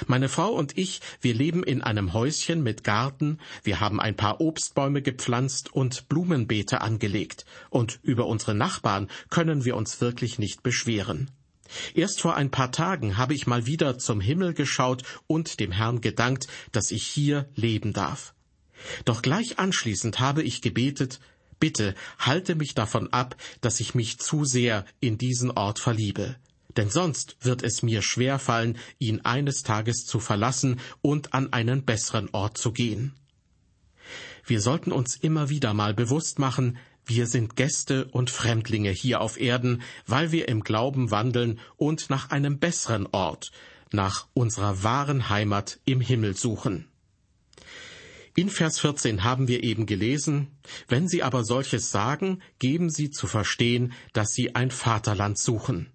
Meine 0.08 0.30
Frau 0.30 0.52
und 0.52 0.78
ich, 0.78 1.02
wir 1.22 1.34
leben 1.34 1.64
in 1.64 1.82
einem 1.82 2.14
Häuschen 2.14 2.62
mit 2.62 2.84
Garten, 2.84 3.40
wir 3.64 3.80
haben 3.80 4.00
ein 4.00 4.16
paar 4.16 4.40
Obstbäume 4.40 5.02
gepflanzt 5.02 5.74
und 5.74 6.08
Blumenbeete 6.10 6.82
angelegt, 6.82 7.46
und 7.70 8.00
über 8.04 8.28
unsere 8.28 8.54
Nachbarn 8.54 9.10
können 9.30 9.66
wir 9.66 9.76
uns 9.76 10.00
wirklich 10.00 10.38
nicht 10.38 10.62
beschweren. 10.62 11.32
Erst 11.94 12.22
vor 12.22 12.36
ein 12.36 12.52
paar 12.52 12.72
Tagen 12.72 13.18
habe 13.18 13.34
ich 13.34 13.48
mal 13.48 13.66
wieder 13.66 13.98
zum 13.98 14.22
Himmel 14.22 14.54
geschaut 14.54 15.04
und 15.28 15.60
dem 15.60 15.72
Herrn 15.72 16.02
gedankt, 16.02 16.48
dass 16.72 16.92
ich 16.92 17.04
hier 17.04 17.50
leben 17.56 17.94
darf. 17.94 18.34
Doch 19.06 19.22
gleich 19.22 19.60
anschließend 19.60 20.20
habe 20.20 20.42
ich 20.42 20.62
gebetet, 20.62 21.20
bitte 21.60 21.96
halte 22.18 22.56
mich 22.56 22.76
davon 22.76 23.12
ab, 23.12 23.36
dass 23.62 23.80
ich 23.80 23.96
mich 23.96 24.20
zu 24.20 24.46
sehr 24.46 24.86
in 25.00 25.18
diesen 25.18 25.52
Ort 25.52 25.80
verliebe, 25.80 26.36
denn 26.78 26.90
sonst 26.90 27.38
wird 27.42 27.64
es 27.64 27.84
mir 27.84 28.02
schwer 28.02 28.40
fallen, 28.40 28.78
ihn 29.00 29.22
eines 29.26 29.64
Tages 29.64 30.06
zu 30.06 30.20
verlassen 30.20 30.80
und 31.02 31.34
an 31.34 31.52
einen 31.54 31.84
besseren 31.84 32.30
Ort 32.32 32.58
zu 32.58 32.72
gehen. 32.72 33.14
Wir 34.46 34.62
sollten 34.62 34.92
uns 34.92 35.16
immer 35.16 35.50
wieder 35.50 35.74
mal 35.74 35.94
bewusst 35.94 36.40
machen, 36.40 36.78
wir 37.06 37.26
sind 37.26 37.56
Gäste 37.56 38.06
und 38.06 38.30
Fremdlinge 38.30 38.92
hier 38.92 39.22
auf 39.22 39.40
Erden, 39.40 39.82
weil 40.06 40.32
wir 40.32 40.48
im 40.48 40.62
Glauben 40.64 41.10
wandeln 41.10 41.60
und 41.76 42.10
nach 42.12 42.30
einem 42.30 42.60
besseren 42.60 43.08
Ort, 43.08 43.52
nach 43.92 44.28
unserer 44.34 44.84
wahren 44.84 45.30
Heimat 45.30 45.80
im 45.86 46.02
Himmel 46.02 46.36
suchen. 46.36 46.88
In 48.36 48.50
Vers 48.50 48.80
14 48.80 49.24
haben 49.24 49.48
wir 49.48 49.64
eben 49.64 49.86
gelesen, 49.86 50.48
wenn 50.88 51.08
sie 51.08 51.24
aber 51.24 51.44
solches 51.44 51.92
sagen, 51.92 52.42
geben 52.60 52.90
sie 52.90 53.10
zu 53.10 53.28
verstehen, 53.28 53.94
dass 54.14 54.34
sie 54.34 54.56
ein 54.56 54.72
Vaterland 54.72 55.38
suchen. 55.38 55.90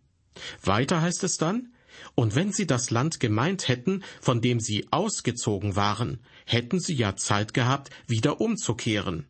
Weiter 0.63 1.01
heißt 1.01 1.25
es 1.25 1.37
dann, 1.37 1.73
und 2.15 2.35
wenn 2.35 2.53
sie 2.53 2.67
das 2.67 2.91
Land 2.91 3.21
gemeint 3.21 3.69
hätten, 3.69 4.03
von 4.21 4.41
dem 4.41 4.61
sie 4.61 4.87
ausgezogen 4.91 5.77
waren, 5.77 6.21
hätten 6.45 6.81
sie 6.81 6.95
ja 6.95 7.17
Zeit 7.17 7.55
gehabt, 7.55 7.91
wieder 8.07 8.41
umzukehren. 8.41 9.27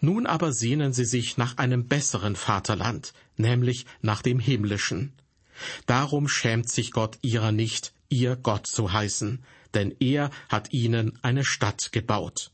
Nun 0.00 0.26
aber 0.26 0.52
sehnen 0.52 0.92
sie 0.92 1.04
sich 1.04 1.36
nach 1.36 1.58
einem 1.58 1.86
besseren 1.86 2.34
Vaterland, 2.34 3.12
nämlich 3.36 3.86
nach 4.02 4.22
dem 4.22 4.40
himmlischen. 4.40 5.12
Darum 5.86 6.28
schämt 6.28 6.68
sich 6.70 6.92
Gott 6.92 7.18
ihrer 7.22 7.52
nicht, 7.52 7.92
ihr 8.08 8.36
Gott 8.36 8.66
zu 8.66 8.92
heißen, 8.92 9.44
denn 9.74 9.94
er 10.00 10.30
hat 10.48 10.72
ihnen 10.72 11.18
eine 11.22 11.44
Stadt 11.44 11.92
gebaut. 11.92 12.50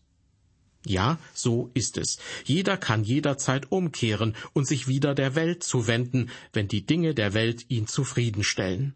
Ja, 0.86 1.18
so 1.32 1.70
ist 1.72 1.96
es. 1.96 2.18
Jeder 2.44 2.76
kann 2.76 3.04
jederzeit 3.04 3.72
umkehren 3.72 4.36
und 4.52 4.66
sich 4.66 4.86
wieder 4.86 5.14
der 5.14 5.34
Welt 5.34 5.64
zuwenden, 5.64 6.30
wenn 6.52 6.68
die 6.68 6.84
Dinge 6.84 7.14
der 7.14 7.32
Welt 7.32 7.64
ihn 7.68 7.86
zufriedenstellen. 7.86 8.94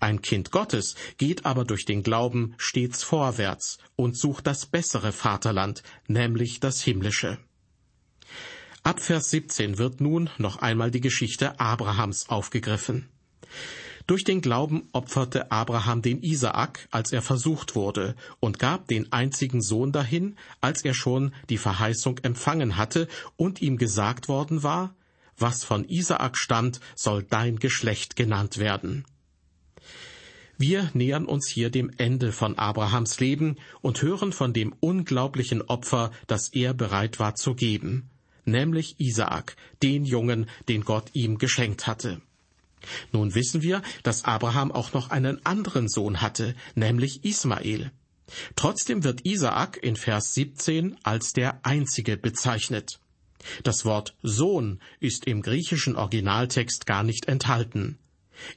Ein 0.00 0.22
Kind 0.22 0.52
Gottes 0.52 0.94
geht 1.18 1.44
aber 1.44 1.64
durch 1.64 1.84
den 1.84 2.02
Glauben 2.02 2.54
stets 2.58 3.02
vorwärts 3.02 3.78
und 3.96 4.16
sucht 4.16 4.46
das 4.46 4.66
bessere 4.66 5.12
Vaterland, 5.12 5.82
nämlich 6.06 6.60
das 6.60 6.82
himmlische. 6.82 7.38
Ab 8.82 9.00
Vers 9.00 9.30
17 9.30 9.78
wird 9.78 10.00
nun 10.00 10.30
noch 10.38 10.58
einmal 10.58 10.92
die 10.92 11.00
Geschichte 11.00 11.58
Abrahams 11.58 12.28
aufgegriffen. 12.28 13.08
Durch 14.06 14.22
den 14.22 14.40
Glauben 14.40 14.88
opferte 14.92 15.50
Abraham 15.50 16.00
den 16.00 16.22
Isaak, 16.22 16.88
als 16.92 17.12
er 17.12 17.22
versucht 17.22 17.74
wurde, 17.74 18.14
und 18.38 18.60
gab 18.60 18.86
den 18.86 19.12
einzigen 19.12 19.60
Sohn 19.60 19.90
dahin, 19.90 20.36
als 20.60 20.84
er 20.84 20.94
schon 20.94 21.32
die 21.50 21.58
Verheißung 21.58 22.18
empfangen 22.18 22.76
hatte 22.76 23.08
und 23.36 23.60
ihm 23.62 23.78
gesagt 23.78 24.28
worden 24.28 24.62
war, 24.62 24.94
was 25.36 25.64
von 25.64 25.84
Isaak 25.88 26.38
stammt, 26.38 26.80
soll 26.94 27.24
dein 27.24 27.58
Geschlecht 27.58 28.14
genannt 28.14 28.58
werden. 28.58 29.04
Wir 30.56 30.90
nähern 30.94 31.26
uns 31.26 31.48
hier 31.48 31.70
dem 31.70 31.90
Ende 31.98 32.32
von 32.32 32.56
Abrahams 32.56 33.20
Leben 33.20 33.56
und 33.82 34.00
hören 34.00 34.32
von 34.32 34.52
dem 34.52 34.72
unglaublichen 34.80 35.62
Opfer, 35.62 36.12
das 36.28 36.48
er 36.48 36.72
bereit 36.74 37.18
war 37.18 37.34
zu 37.34 37.54
geben 37.54 38.08
nämlich 38.46 38.98
Isaak, 38.98 39.56
den 39.82 40.04
Jungen, 40.04 40.48
den 40.68 40.84
Gott 40.84 41.10
ihm 41.12 41.38
geschenkt 41.38 41.86
hatte. 41.86 42.20
Nun 43.12 43.34
wissen 43.34 43.62
wir, 43.62 43.82
dass 44.02 44.24
Abraham 44.24 44.72
auch 44.72 44.92
noch 44.92 45.10
einen 45.10 45.44
anderen 45.44 45.88
Sohn 45.88 46.20
hatte, 46.20 46.54
nämlich 46.74 47.24
Ismael. 47.24 47.90
Trotzdem 48.56 49.04
wird 49.04 49.24
Isaak 49.24 49.78
in 49.82 49.96
Vers 49.96 50.34
17 50.34 50.96
als 51.02 51.32
der 51.32 51.60
Einzige 51.64 52.16
bezeichnet. 52.16 52.98
Das 53.62 53.84
Wort 53.84 54.16
Sohn 54.22 54.80
ist 54.98 55.26
im 55.26 55.42
griechischen 55.42 55.96
Originaltext 55.96 56.86
gar 56.86 57.02
nicht 57.02 57.26
enthalten. 57.26 57.98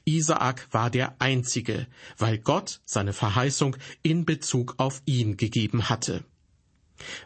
Isaak 0.04 0.68
war 0.72 0.90
der 0.90 1.20
Einzige, 1.20 1.86
weil 2.18 2.38
Gott 2.38 2.80
seine 2.84 3.12
Verheißung 3.12 3.76
in 4.02 4.24
Bezug 4.24 4.74
auf 4.78 5.02
ihn 5.06 5.36
gegeben 5.36 5.88
hatte. 5.88 6.24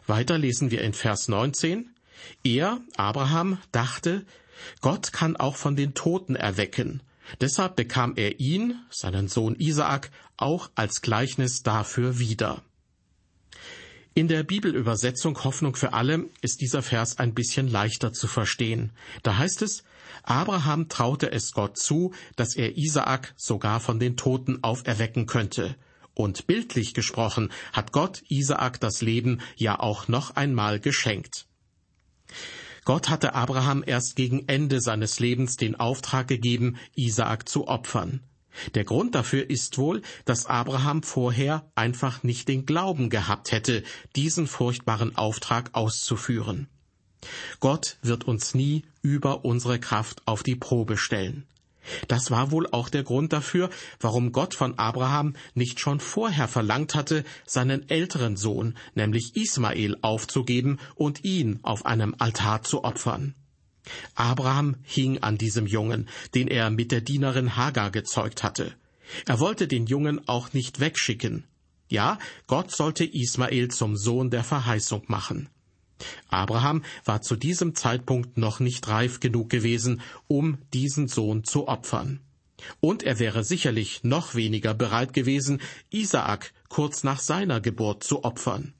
Weiter 0.07 0.37
lesen 0.37 0.71
wir 0.71 0.81
in 0.81 0.93
Vers 0.93 1.27
19, 1.27 1.89
er, 2.43 2.79
Abraham, 2.95 3.57
dachte, 3.71 4.25
Gott 4.81 5.13
kann 5.13 5.35
auch 5.35 5.55
von 5.55 5.75
den 5.75 5.93
Toten 5.93 6.35
erwecken. 6.35 7.01
Deshalb 7.41 7.75
bekam 7.75 8.13
er 8.15 8.39
ihn, 8.39 8.75
seinen 8.89 9.27
Sohn 9.27 9.55
Isaak, 9.55 10.11
auch 10.37 10.69
als 10.75 11.01
Gleichnis 11.01 11.63
dafür 11.63 12.19
wieder. 12.19 12.61
In 14.13 14.29
der 14.29 14.43
Bibelübersetzung 14.43 15.43
Hoffnung 15.43 15.75
für 15.75 15.91
alle 15.91 16.29
ist 16.41 16.61
dieser 16.61 16.81
Vers 16.81 17.19
ein 17.19 17.33
bisschen 17.33 17.67
leichter 17.67 18.13
zu 18.13 18.27
verstehen. 18.27 18.91
Da 19.23 19.37
heißt 19.37 19.61
es, 19.61 19.83
Abraham 20.23 20.87
traute 20.87 21.31
es 21.31 21.51
Gott 21.51 21.77
zu, 21.77 22.13
dass 22.37 22.55
er 22.55 22.77
Isaak 22.77 23.33
sogar 23.35 23.81
von 23.81 23.99
den 23.99 24.15
Toten 24.15 24.63
auferwecken 24.63 25.25
könnte. 25.25 25.75
Und 26.13 26.47
bildlich 26.47 26.93
gesprochen 26.93 27.51
hat 27.73 27.91
Gott 27.91 28.23
Isaak 28.29 28.79
das 28.79 29.01
Leben 29.01 29.41
ja 29.57 29.81
auch 29.81 30.07
noch 30.07 30.37
einmal 30.37 30.79
geschenkt. 30.79 31.45
Gott 32.85 33.09
hatte 33.09 33.33
Abraham 33.33 33.83
erst 33.85 34.15
gegen 34.15 34.47
Ende 34.47 34.79
seines 34.79 35.19
Lebens 35.19 35.57
den 35.57 35.75
Auftrag 35.75 36.27
gegeben, 36.27 36.77
Isaak 36.95 37.49
zu 37.49 37.67
opfern. 37.67 38.21
Der 38.75 38.85
Grund 38.85 39.15
dafür 39.15 39.49
ist 39.49 39.77
wohl, 39.77 40.01
dass 40.23 40.45
Abraham 40.45 41.03
vorher 41.03 41.69
einfach 41.75 42.23
nicht 42.23 42.47
den 42.47 42.65
Glauben 42.65 43.09
gehabt 43.09 43.51
hätte, 43.51 43.83
diesen 44.15 44.47
furchtbaren 44.47 45.17
Auftrag 45.17 45.71
auszuführen. 45.73 46.67
Gott 47.59 47.97
wird 48.03 48.25
uns 48.25 48.53
nie 48.53 48.83
über 49.01 49.45
unsere 49.45 49.79
Kraft 49.79 50.21
auf 50.25 50.43
die 50.43 50.55
Probe 50.55 50.97
stellen. 50.97 51.47
Das 52.07 52.31
war 52.31 52.51
wohl 52.51 52.67
auch 52.67 52.89
der 52.89 53.03
Grund 53.03 53.33
dafür, 53.33 53.69
warum 53.99 54.31
Gott 54.31 54.53
von 54.53 54.77
Abraham 54.77 55.35
nicht 55.53 55.79
schon 55.79 55.99
vorher 55.99 56.47
verlangt 56.47 56.95
hatte, 56.95 57.23
seinen 57.45 57.89
älteren 57.89 58.37
Sohn, 58.37 58.75
nämlich 58.95 59.35
Ismael, 59.35 59.97
aufzugeben 60.01 60.79
und 60.95 61.23
ihn 61.23 61.59
auf 61.63 61.85
einem 61.85 62.15
Altar 62.17 62.63
zu 62.63 62.83
opfern. 62.83 63.35
Abraham 64.15 64.77
hing 64.83 65.19
an 65.19 65.37
diesem 65.37 65.67
Jungen, 65.67 66.09
den 66.33 66.47
er 66.47 66.69
mit 66.69 66.91
der 66.91 67.01
Dienerin 67.01 67.55
Hagar 67.55 67.91
gezeugt 67.91 68.43
hatte. 68.43 68.73
Er 69.25 69.39
wollte 69.39 69.67
den 69.67 69.85
Jungen 69.85 70.27
auch 70.27 70.53
nicht 70.53 70.79
wegschicken. 70.79 71.43
Ja, 71.87 72.17
Gott 72.47 72.71
sollte 72.71 73.05
Ismael 73.05 73.69
zum 73.69 73.95
Sohn 73.95 74.31
der 74.31 74.43
Verheißung 74.43 75.03
machen. 75.07 75.49
Abraham 76.29 76.83
war 77.05 77.21
zu 77.21 77.35
diesem 77.35 77.75
Zeitpunkt 77.75 78.37
noch 78.37 78.59
nicht 78.59 78.87
reif 78.87 79.19
genug 79.19 79.49
gewesen, 79.49 80.01
um 80.27 80.57
diesen 80.73 81.07
Sohn 81.07 81.43
zu 81.43 81.67
opfern. 81.67 82.19
Und 82.79 83.03
er 83.03 83.19
wäre 83.19 83.43
sicherlich 83.43 84.03
noch 84.03 84.35
weniger 84.35 84.73
bereit 84.73 85.13
gewesen, 85.13 85.61
Isaak 85.89 86.53
kurz 86.69 87.03
nach 87.03 87.19
seiner 87.19 87.61
Geburt 87.61 88.03
zu 88.03 88.23
opfern. 88.23 88.73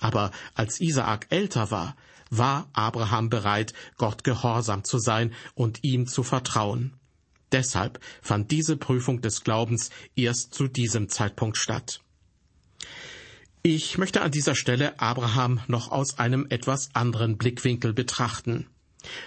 Aber 0.00 0.30
als 0.54 0.80
Isaak 0.80 1.26
älter 1.30 1.70
war, 1.70 1.96
war 2.30 2.68
Abraham 2.72 3.30
bereit, 3.30 3.72
Gott 3.96 4.22
gehorsam 4.24 4.84
zu 4.84 4.98
sein 4.98 5.34
und 5.54 5.82
ihm 5.82 6.06
zu 6.06 6.22
vertrauen. 6.22 6.94
Deshalb 7.52 8.00
fand 8.20 8.50
diese 8.50 8.76
Prüfung 8.76 9.22
des 9.22 9.42
Glaubens 9.42 9.90
erst 10.14 10.54
zu 10.54 10.68
diesem 10.68 11.08
Zeitpunkt 11.08 11.56
statt. 11.56 12.02
Ich 13.62 13.98
möchte 13.98 14.22
an 14.22 14.30
dieser 14.30 14.54
Stelle 14.54 15.00
Abraham 15.00 15.60
noch 15.66 15.90
aus 15.90 16.18
einem 16.18 16.46
etwas 16.48 16.90
anderen 16.94 17.36
Blickwinkel 17.36 17.92
betrachten. 17.92 18.66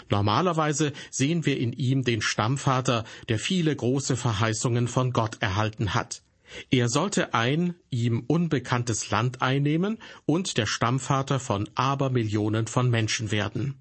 Normalerweise 0.09 0.93
sehen 1.09 1.45
wir 1.45 1.57
in 1.57 1.73
ihm 1.73 2.03
den 2.03 2.21
Stammvater, 2.21 3.03
der 3.29 3.39
viele 3.39 3.75
große 3.75 4.15
Verheißungen 4.15 4.87
von 4.87 5.11
Gott 5.11 5.41
erhalten 5.41 5.93
hat. 5.93 6.23
Er 6.69 6.89
sollte 6.89 7.33
ein 7.33 7.75
ihm 7.89 8.23
unbekanntes 8.27 9.09
Land 9.09 9.41
einnehmen 9.41 9.97
und 10.25 10.57
der 10.57 10.65
Stammvater 10.65 11.39
von 11.39 11.69
Abermillionen 11.75 12.67
von 12.67 12.89
Menschen 12.89 13.31
werden. 13.31 13.75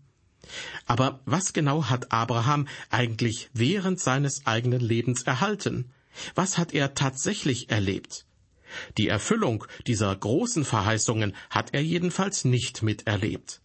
Aber 0.87 1.21
was 1.25 1.53
genau 1.53 1.85
hat 1.85 2.13
Abraham 2.13 2.67
eigentlich 2.91 3.51
während 3.53 4.01
seines 4.01 4.47
eigenen 4.47 4.81
Lebens 4.81 5.23
erhalten? 5.23 5.93
Was 6.35 6.59
hat 6.59 6.73
er 6.75 6.95
tatsächlich 6.95 7.71
erlebt? 7.71 8.27
Die 8.99 9.09
Erfüllung 9.09 9.67
dieser 9.87 10.15
großen 10.15 10.65
Verheißungen 10.65 11.35
hat 11.51 11.75
er 11.75 11.83
jedenfalls 11.83 12.45
nicht 12.45 12.83
miterlebt. 12.83 13.61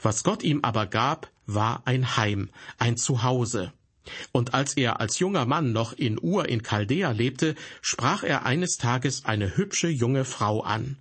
Was 0.00 0.24
Gott 0.24 0.42
ihm 0.42 0.60
aber 0.62 0.86
gab, 0.86 1.30
war 1.46 1.82
ein 1.86 2.16
Heim, 2.16 2.50
ein 2.78 2.96
Zuhause. 2.96 3.72
Und 4.32 4.54
als 4.54 4.74
er 4.74 5.00
als 5.00 5.18
junger 5.18 5.46
Mann 5.46 5.72
noch 5.72 5.92
in 5.92 6.18
Ur 6.20 6.48
in 6.48 6.62
Chaldea 6.62 7.12
lebte, 7.12 7.54
sprach 7.80 8.22
er 8.22 8.44
eines 8.44 8.76
Tages 8.76 9.24
eine 9.24 9.56
hübsche 9.56 9.88
junge 9.88 10.24
Frau 10.24 10.60
an. 10.62 10.96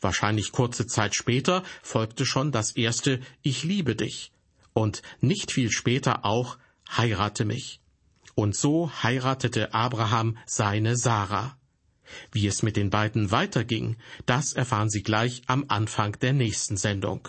Wahrscheinlich 0.00 0.52
kurze 0.52 0.86
Zeit 0.86 1.14
später 1.14 1.62
folgte 1.82 2.26
schon 2.26 2.52
das 2.52 2.72
erste 2.72 3.20
Ich 3.42 3.64
liebe 3.64 3.96
dich. 3.96 4.32
Und 4.74 5.02
nicht 5.20 5.52
viel 5.52 5.70
später 5.70 6.24
auch 6.24 6.58
Heirate 6.96 7.44
mich. 7.44 7.80
Und 8.34 8.56
so 8.56 8.90
heiratete 9.02 9.74
Abraham 9.74 10.38
seine 10.46 10.96
Sarah. 10.96 11.56
Wie 12.30 12.46
es 12.46 12.62
mit 12.62 12.76
den 12.76 12.90
beiden 12.90 13.30
weiterging, 13.30 13.96
das 14.26 14.52
erfahren 14.52 14.90
Sie 14.90 15.02
gleich 15.02 15.42
am 15.46 15.64
Anfang 15.68 16.18
der 16.20 16.32
nächsten 16.32 16.76
Sendung. 16.76 17.28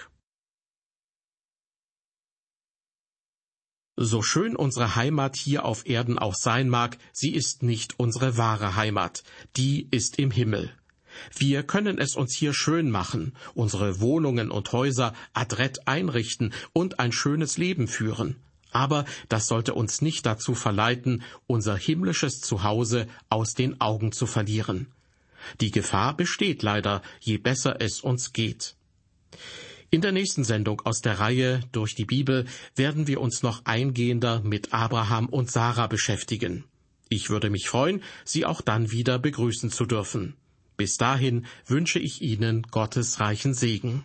So 3.96 4.24
schön 4.24 4.56
unsere 4.56 4.96
Heimat 4.96 5.36
hier 5.36 5.66
auf 5.66 5.86
Erden 5.86 6.18
auch 6.18 6.34
sein 6.34 6.68
mag, 6.68 6.98
sie 7.12 7.32
ist 7.32 7.62
nicht 7.62 8.00
unsere 8.00 8.38
wahre 8.38 8.76
Heimat, 8.76 9.24
die 9.56 9.88
ist 9.92 10.18
im 10.18 10.32
Himmel. 10.32 10.76
Wir 11.36 11.62
können 11.62 12.00
es 12.00 12.16
uns 12.16 12.36
hier 12.36 12.56
schön 12.56 12.90
machen, 12.90 13.36
unsere 13.54 14.00
Wohnungen 14.02 14.50
und 14.50 14.72
Häuser 14.72 15.14
adrett 15.34 15.88
einrichten 15.88 16.54
und 16.74 17.00
ein 17.00 17.12
schönes 17.12 17.60
Leben 17.60 17.88
führen. 17.88 18.38
Aber 18.74 19.06
das 19.30 19.48
sollte 19.48 19.74
uns 19.74 20.02
nicht 20.02 20.26
dazu 20.26 20.56
verleiten, 20.56 21.24
unser 21.48 21.78
himmlisches 21.78 22.40
Zuhause 22.42 23.08
aus 23.30 23.54
den 23.54 23.80
Augen 23.80 24.12
zu 24.12 24.26
verlieren. 24.26 24.88
Die 25.62 25.72
Gefahr 25.72 26.16
besteht 26.16 26.64
leider, 26.64 27.02
je 27.20 27.38
besser 27.38 27.80
es 27.80 28.02
uns 28.02 28.34
geht. 28.34 28.76
In 29.90 30.02
der 30.02 30.12
nächsten 30.12 30.44
Sendung 30.44 30.82
aus 30.82 31.02
der 31.02 31.20
Reihe 31.20 31.62
Durch 31.72 31.94
die 31.94 32.06
Bibel 32.06 32.46
werden 32.76 33.06
wir 33.08 33.22
uns 33.22 33.44
noch 33.44 33.66
eingehender 33.66 34.42
mit 34.44 34.74
Abraham 34.74 35.28
und 35.28 35.52
Sarah 35.52 35.88
beschäftigen. 35.88 36.64
Ich 37.10 37.30
würde 37.30 37.52
mich 37.52 37.70
freuen, 37.70 38.02
Sie 38.26 38.44
auch 38.44 38.62
dann 38.62 38.90
wieder 38.90 39.20
begrüßen 39.20 39.70
zu 39.70 39.86
dürfen. 39.86 40.34
Bis 40.78 40.98
dahin 40.98 41.46
wünsche 41.68 42.00
ich 42.00 42.24
Ihnen 42.24 42.64
Gottes 42.64 43.20
reichen 43.20 43.54
Segen. 43.54 44.04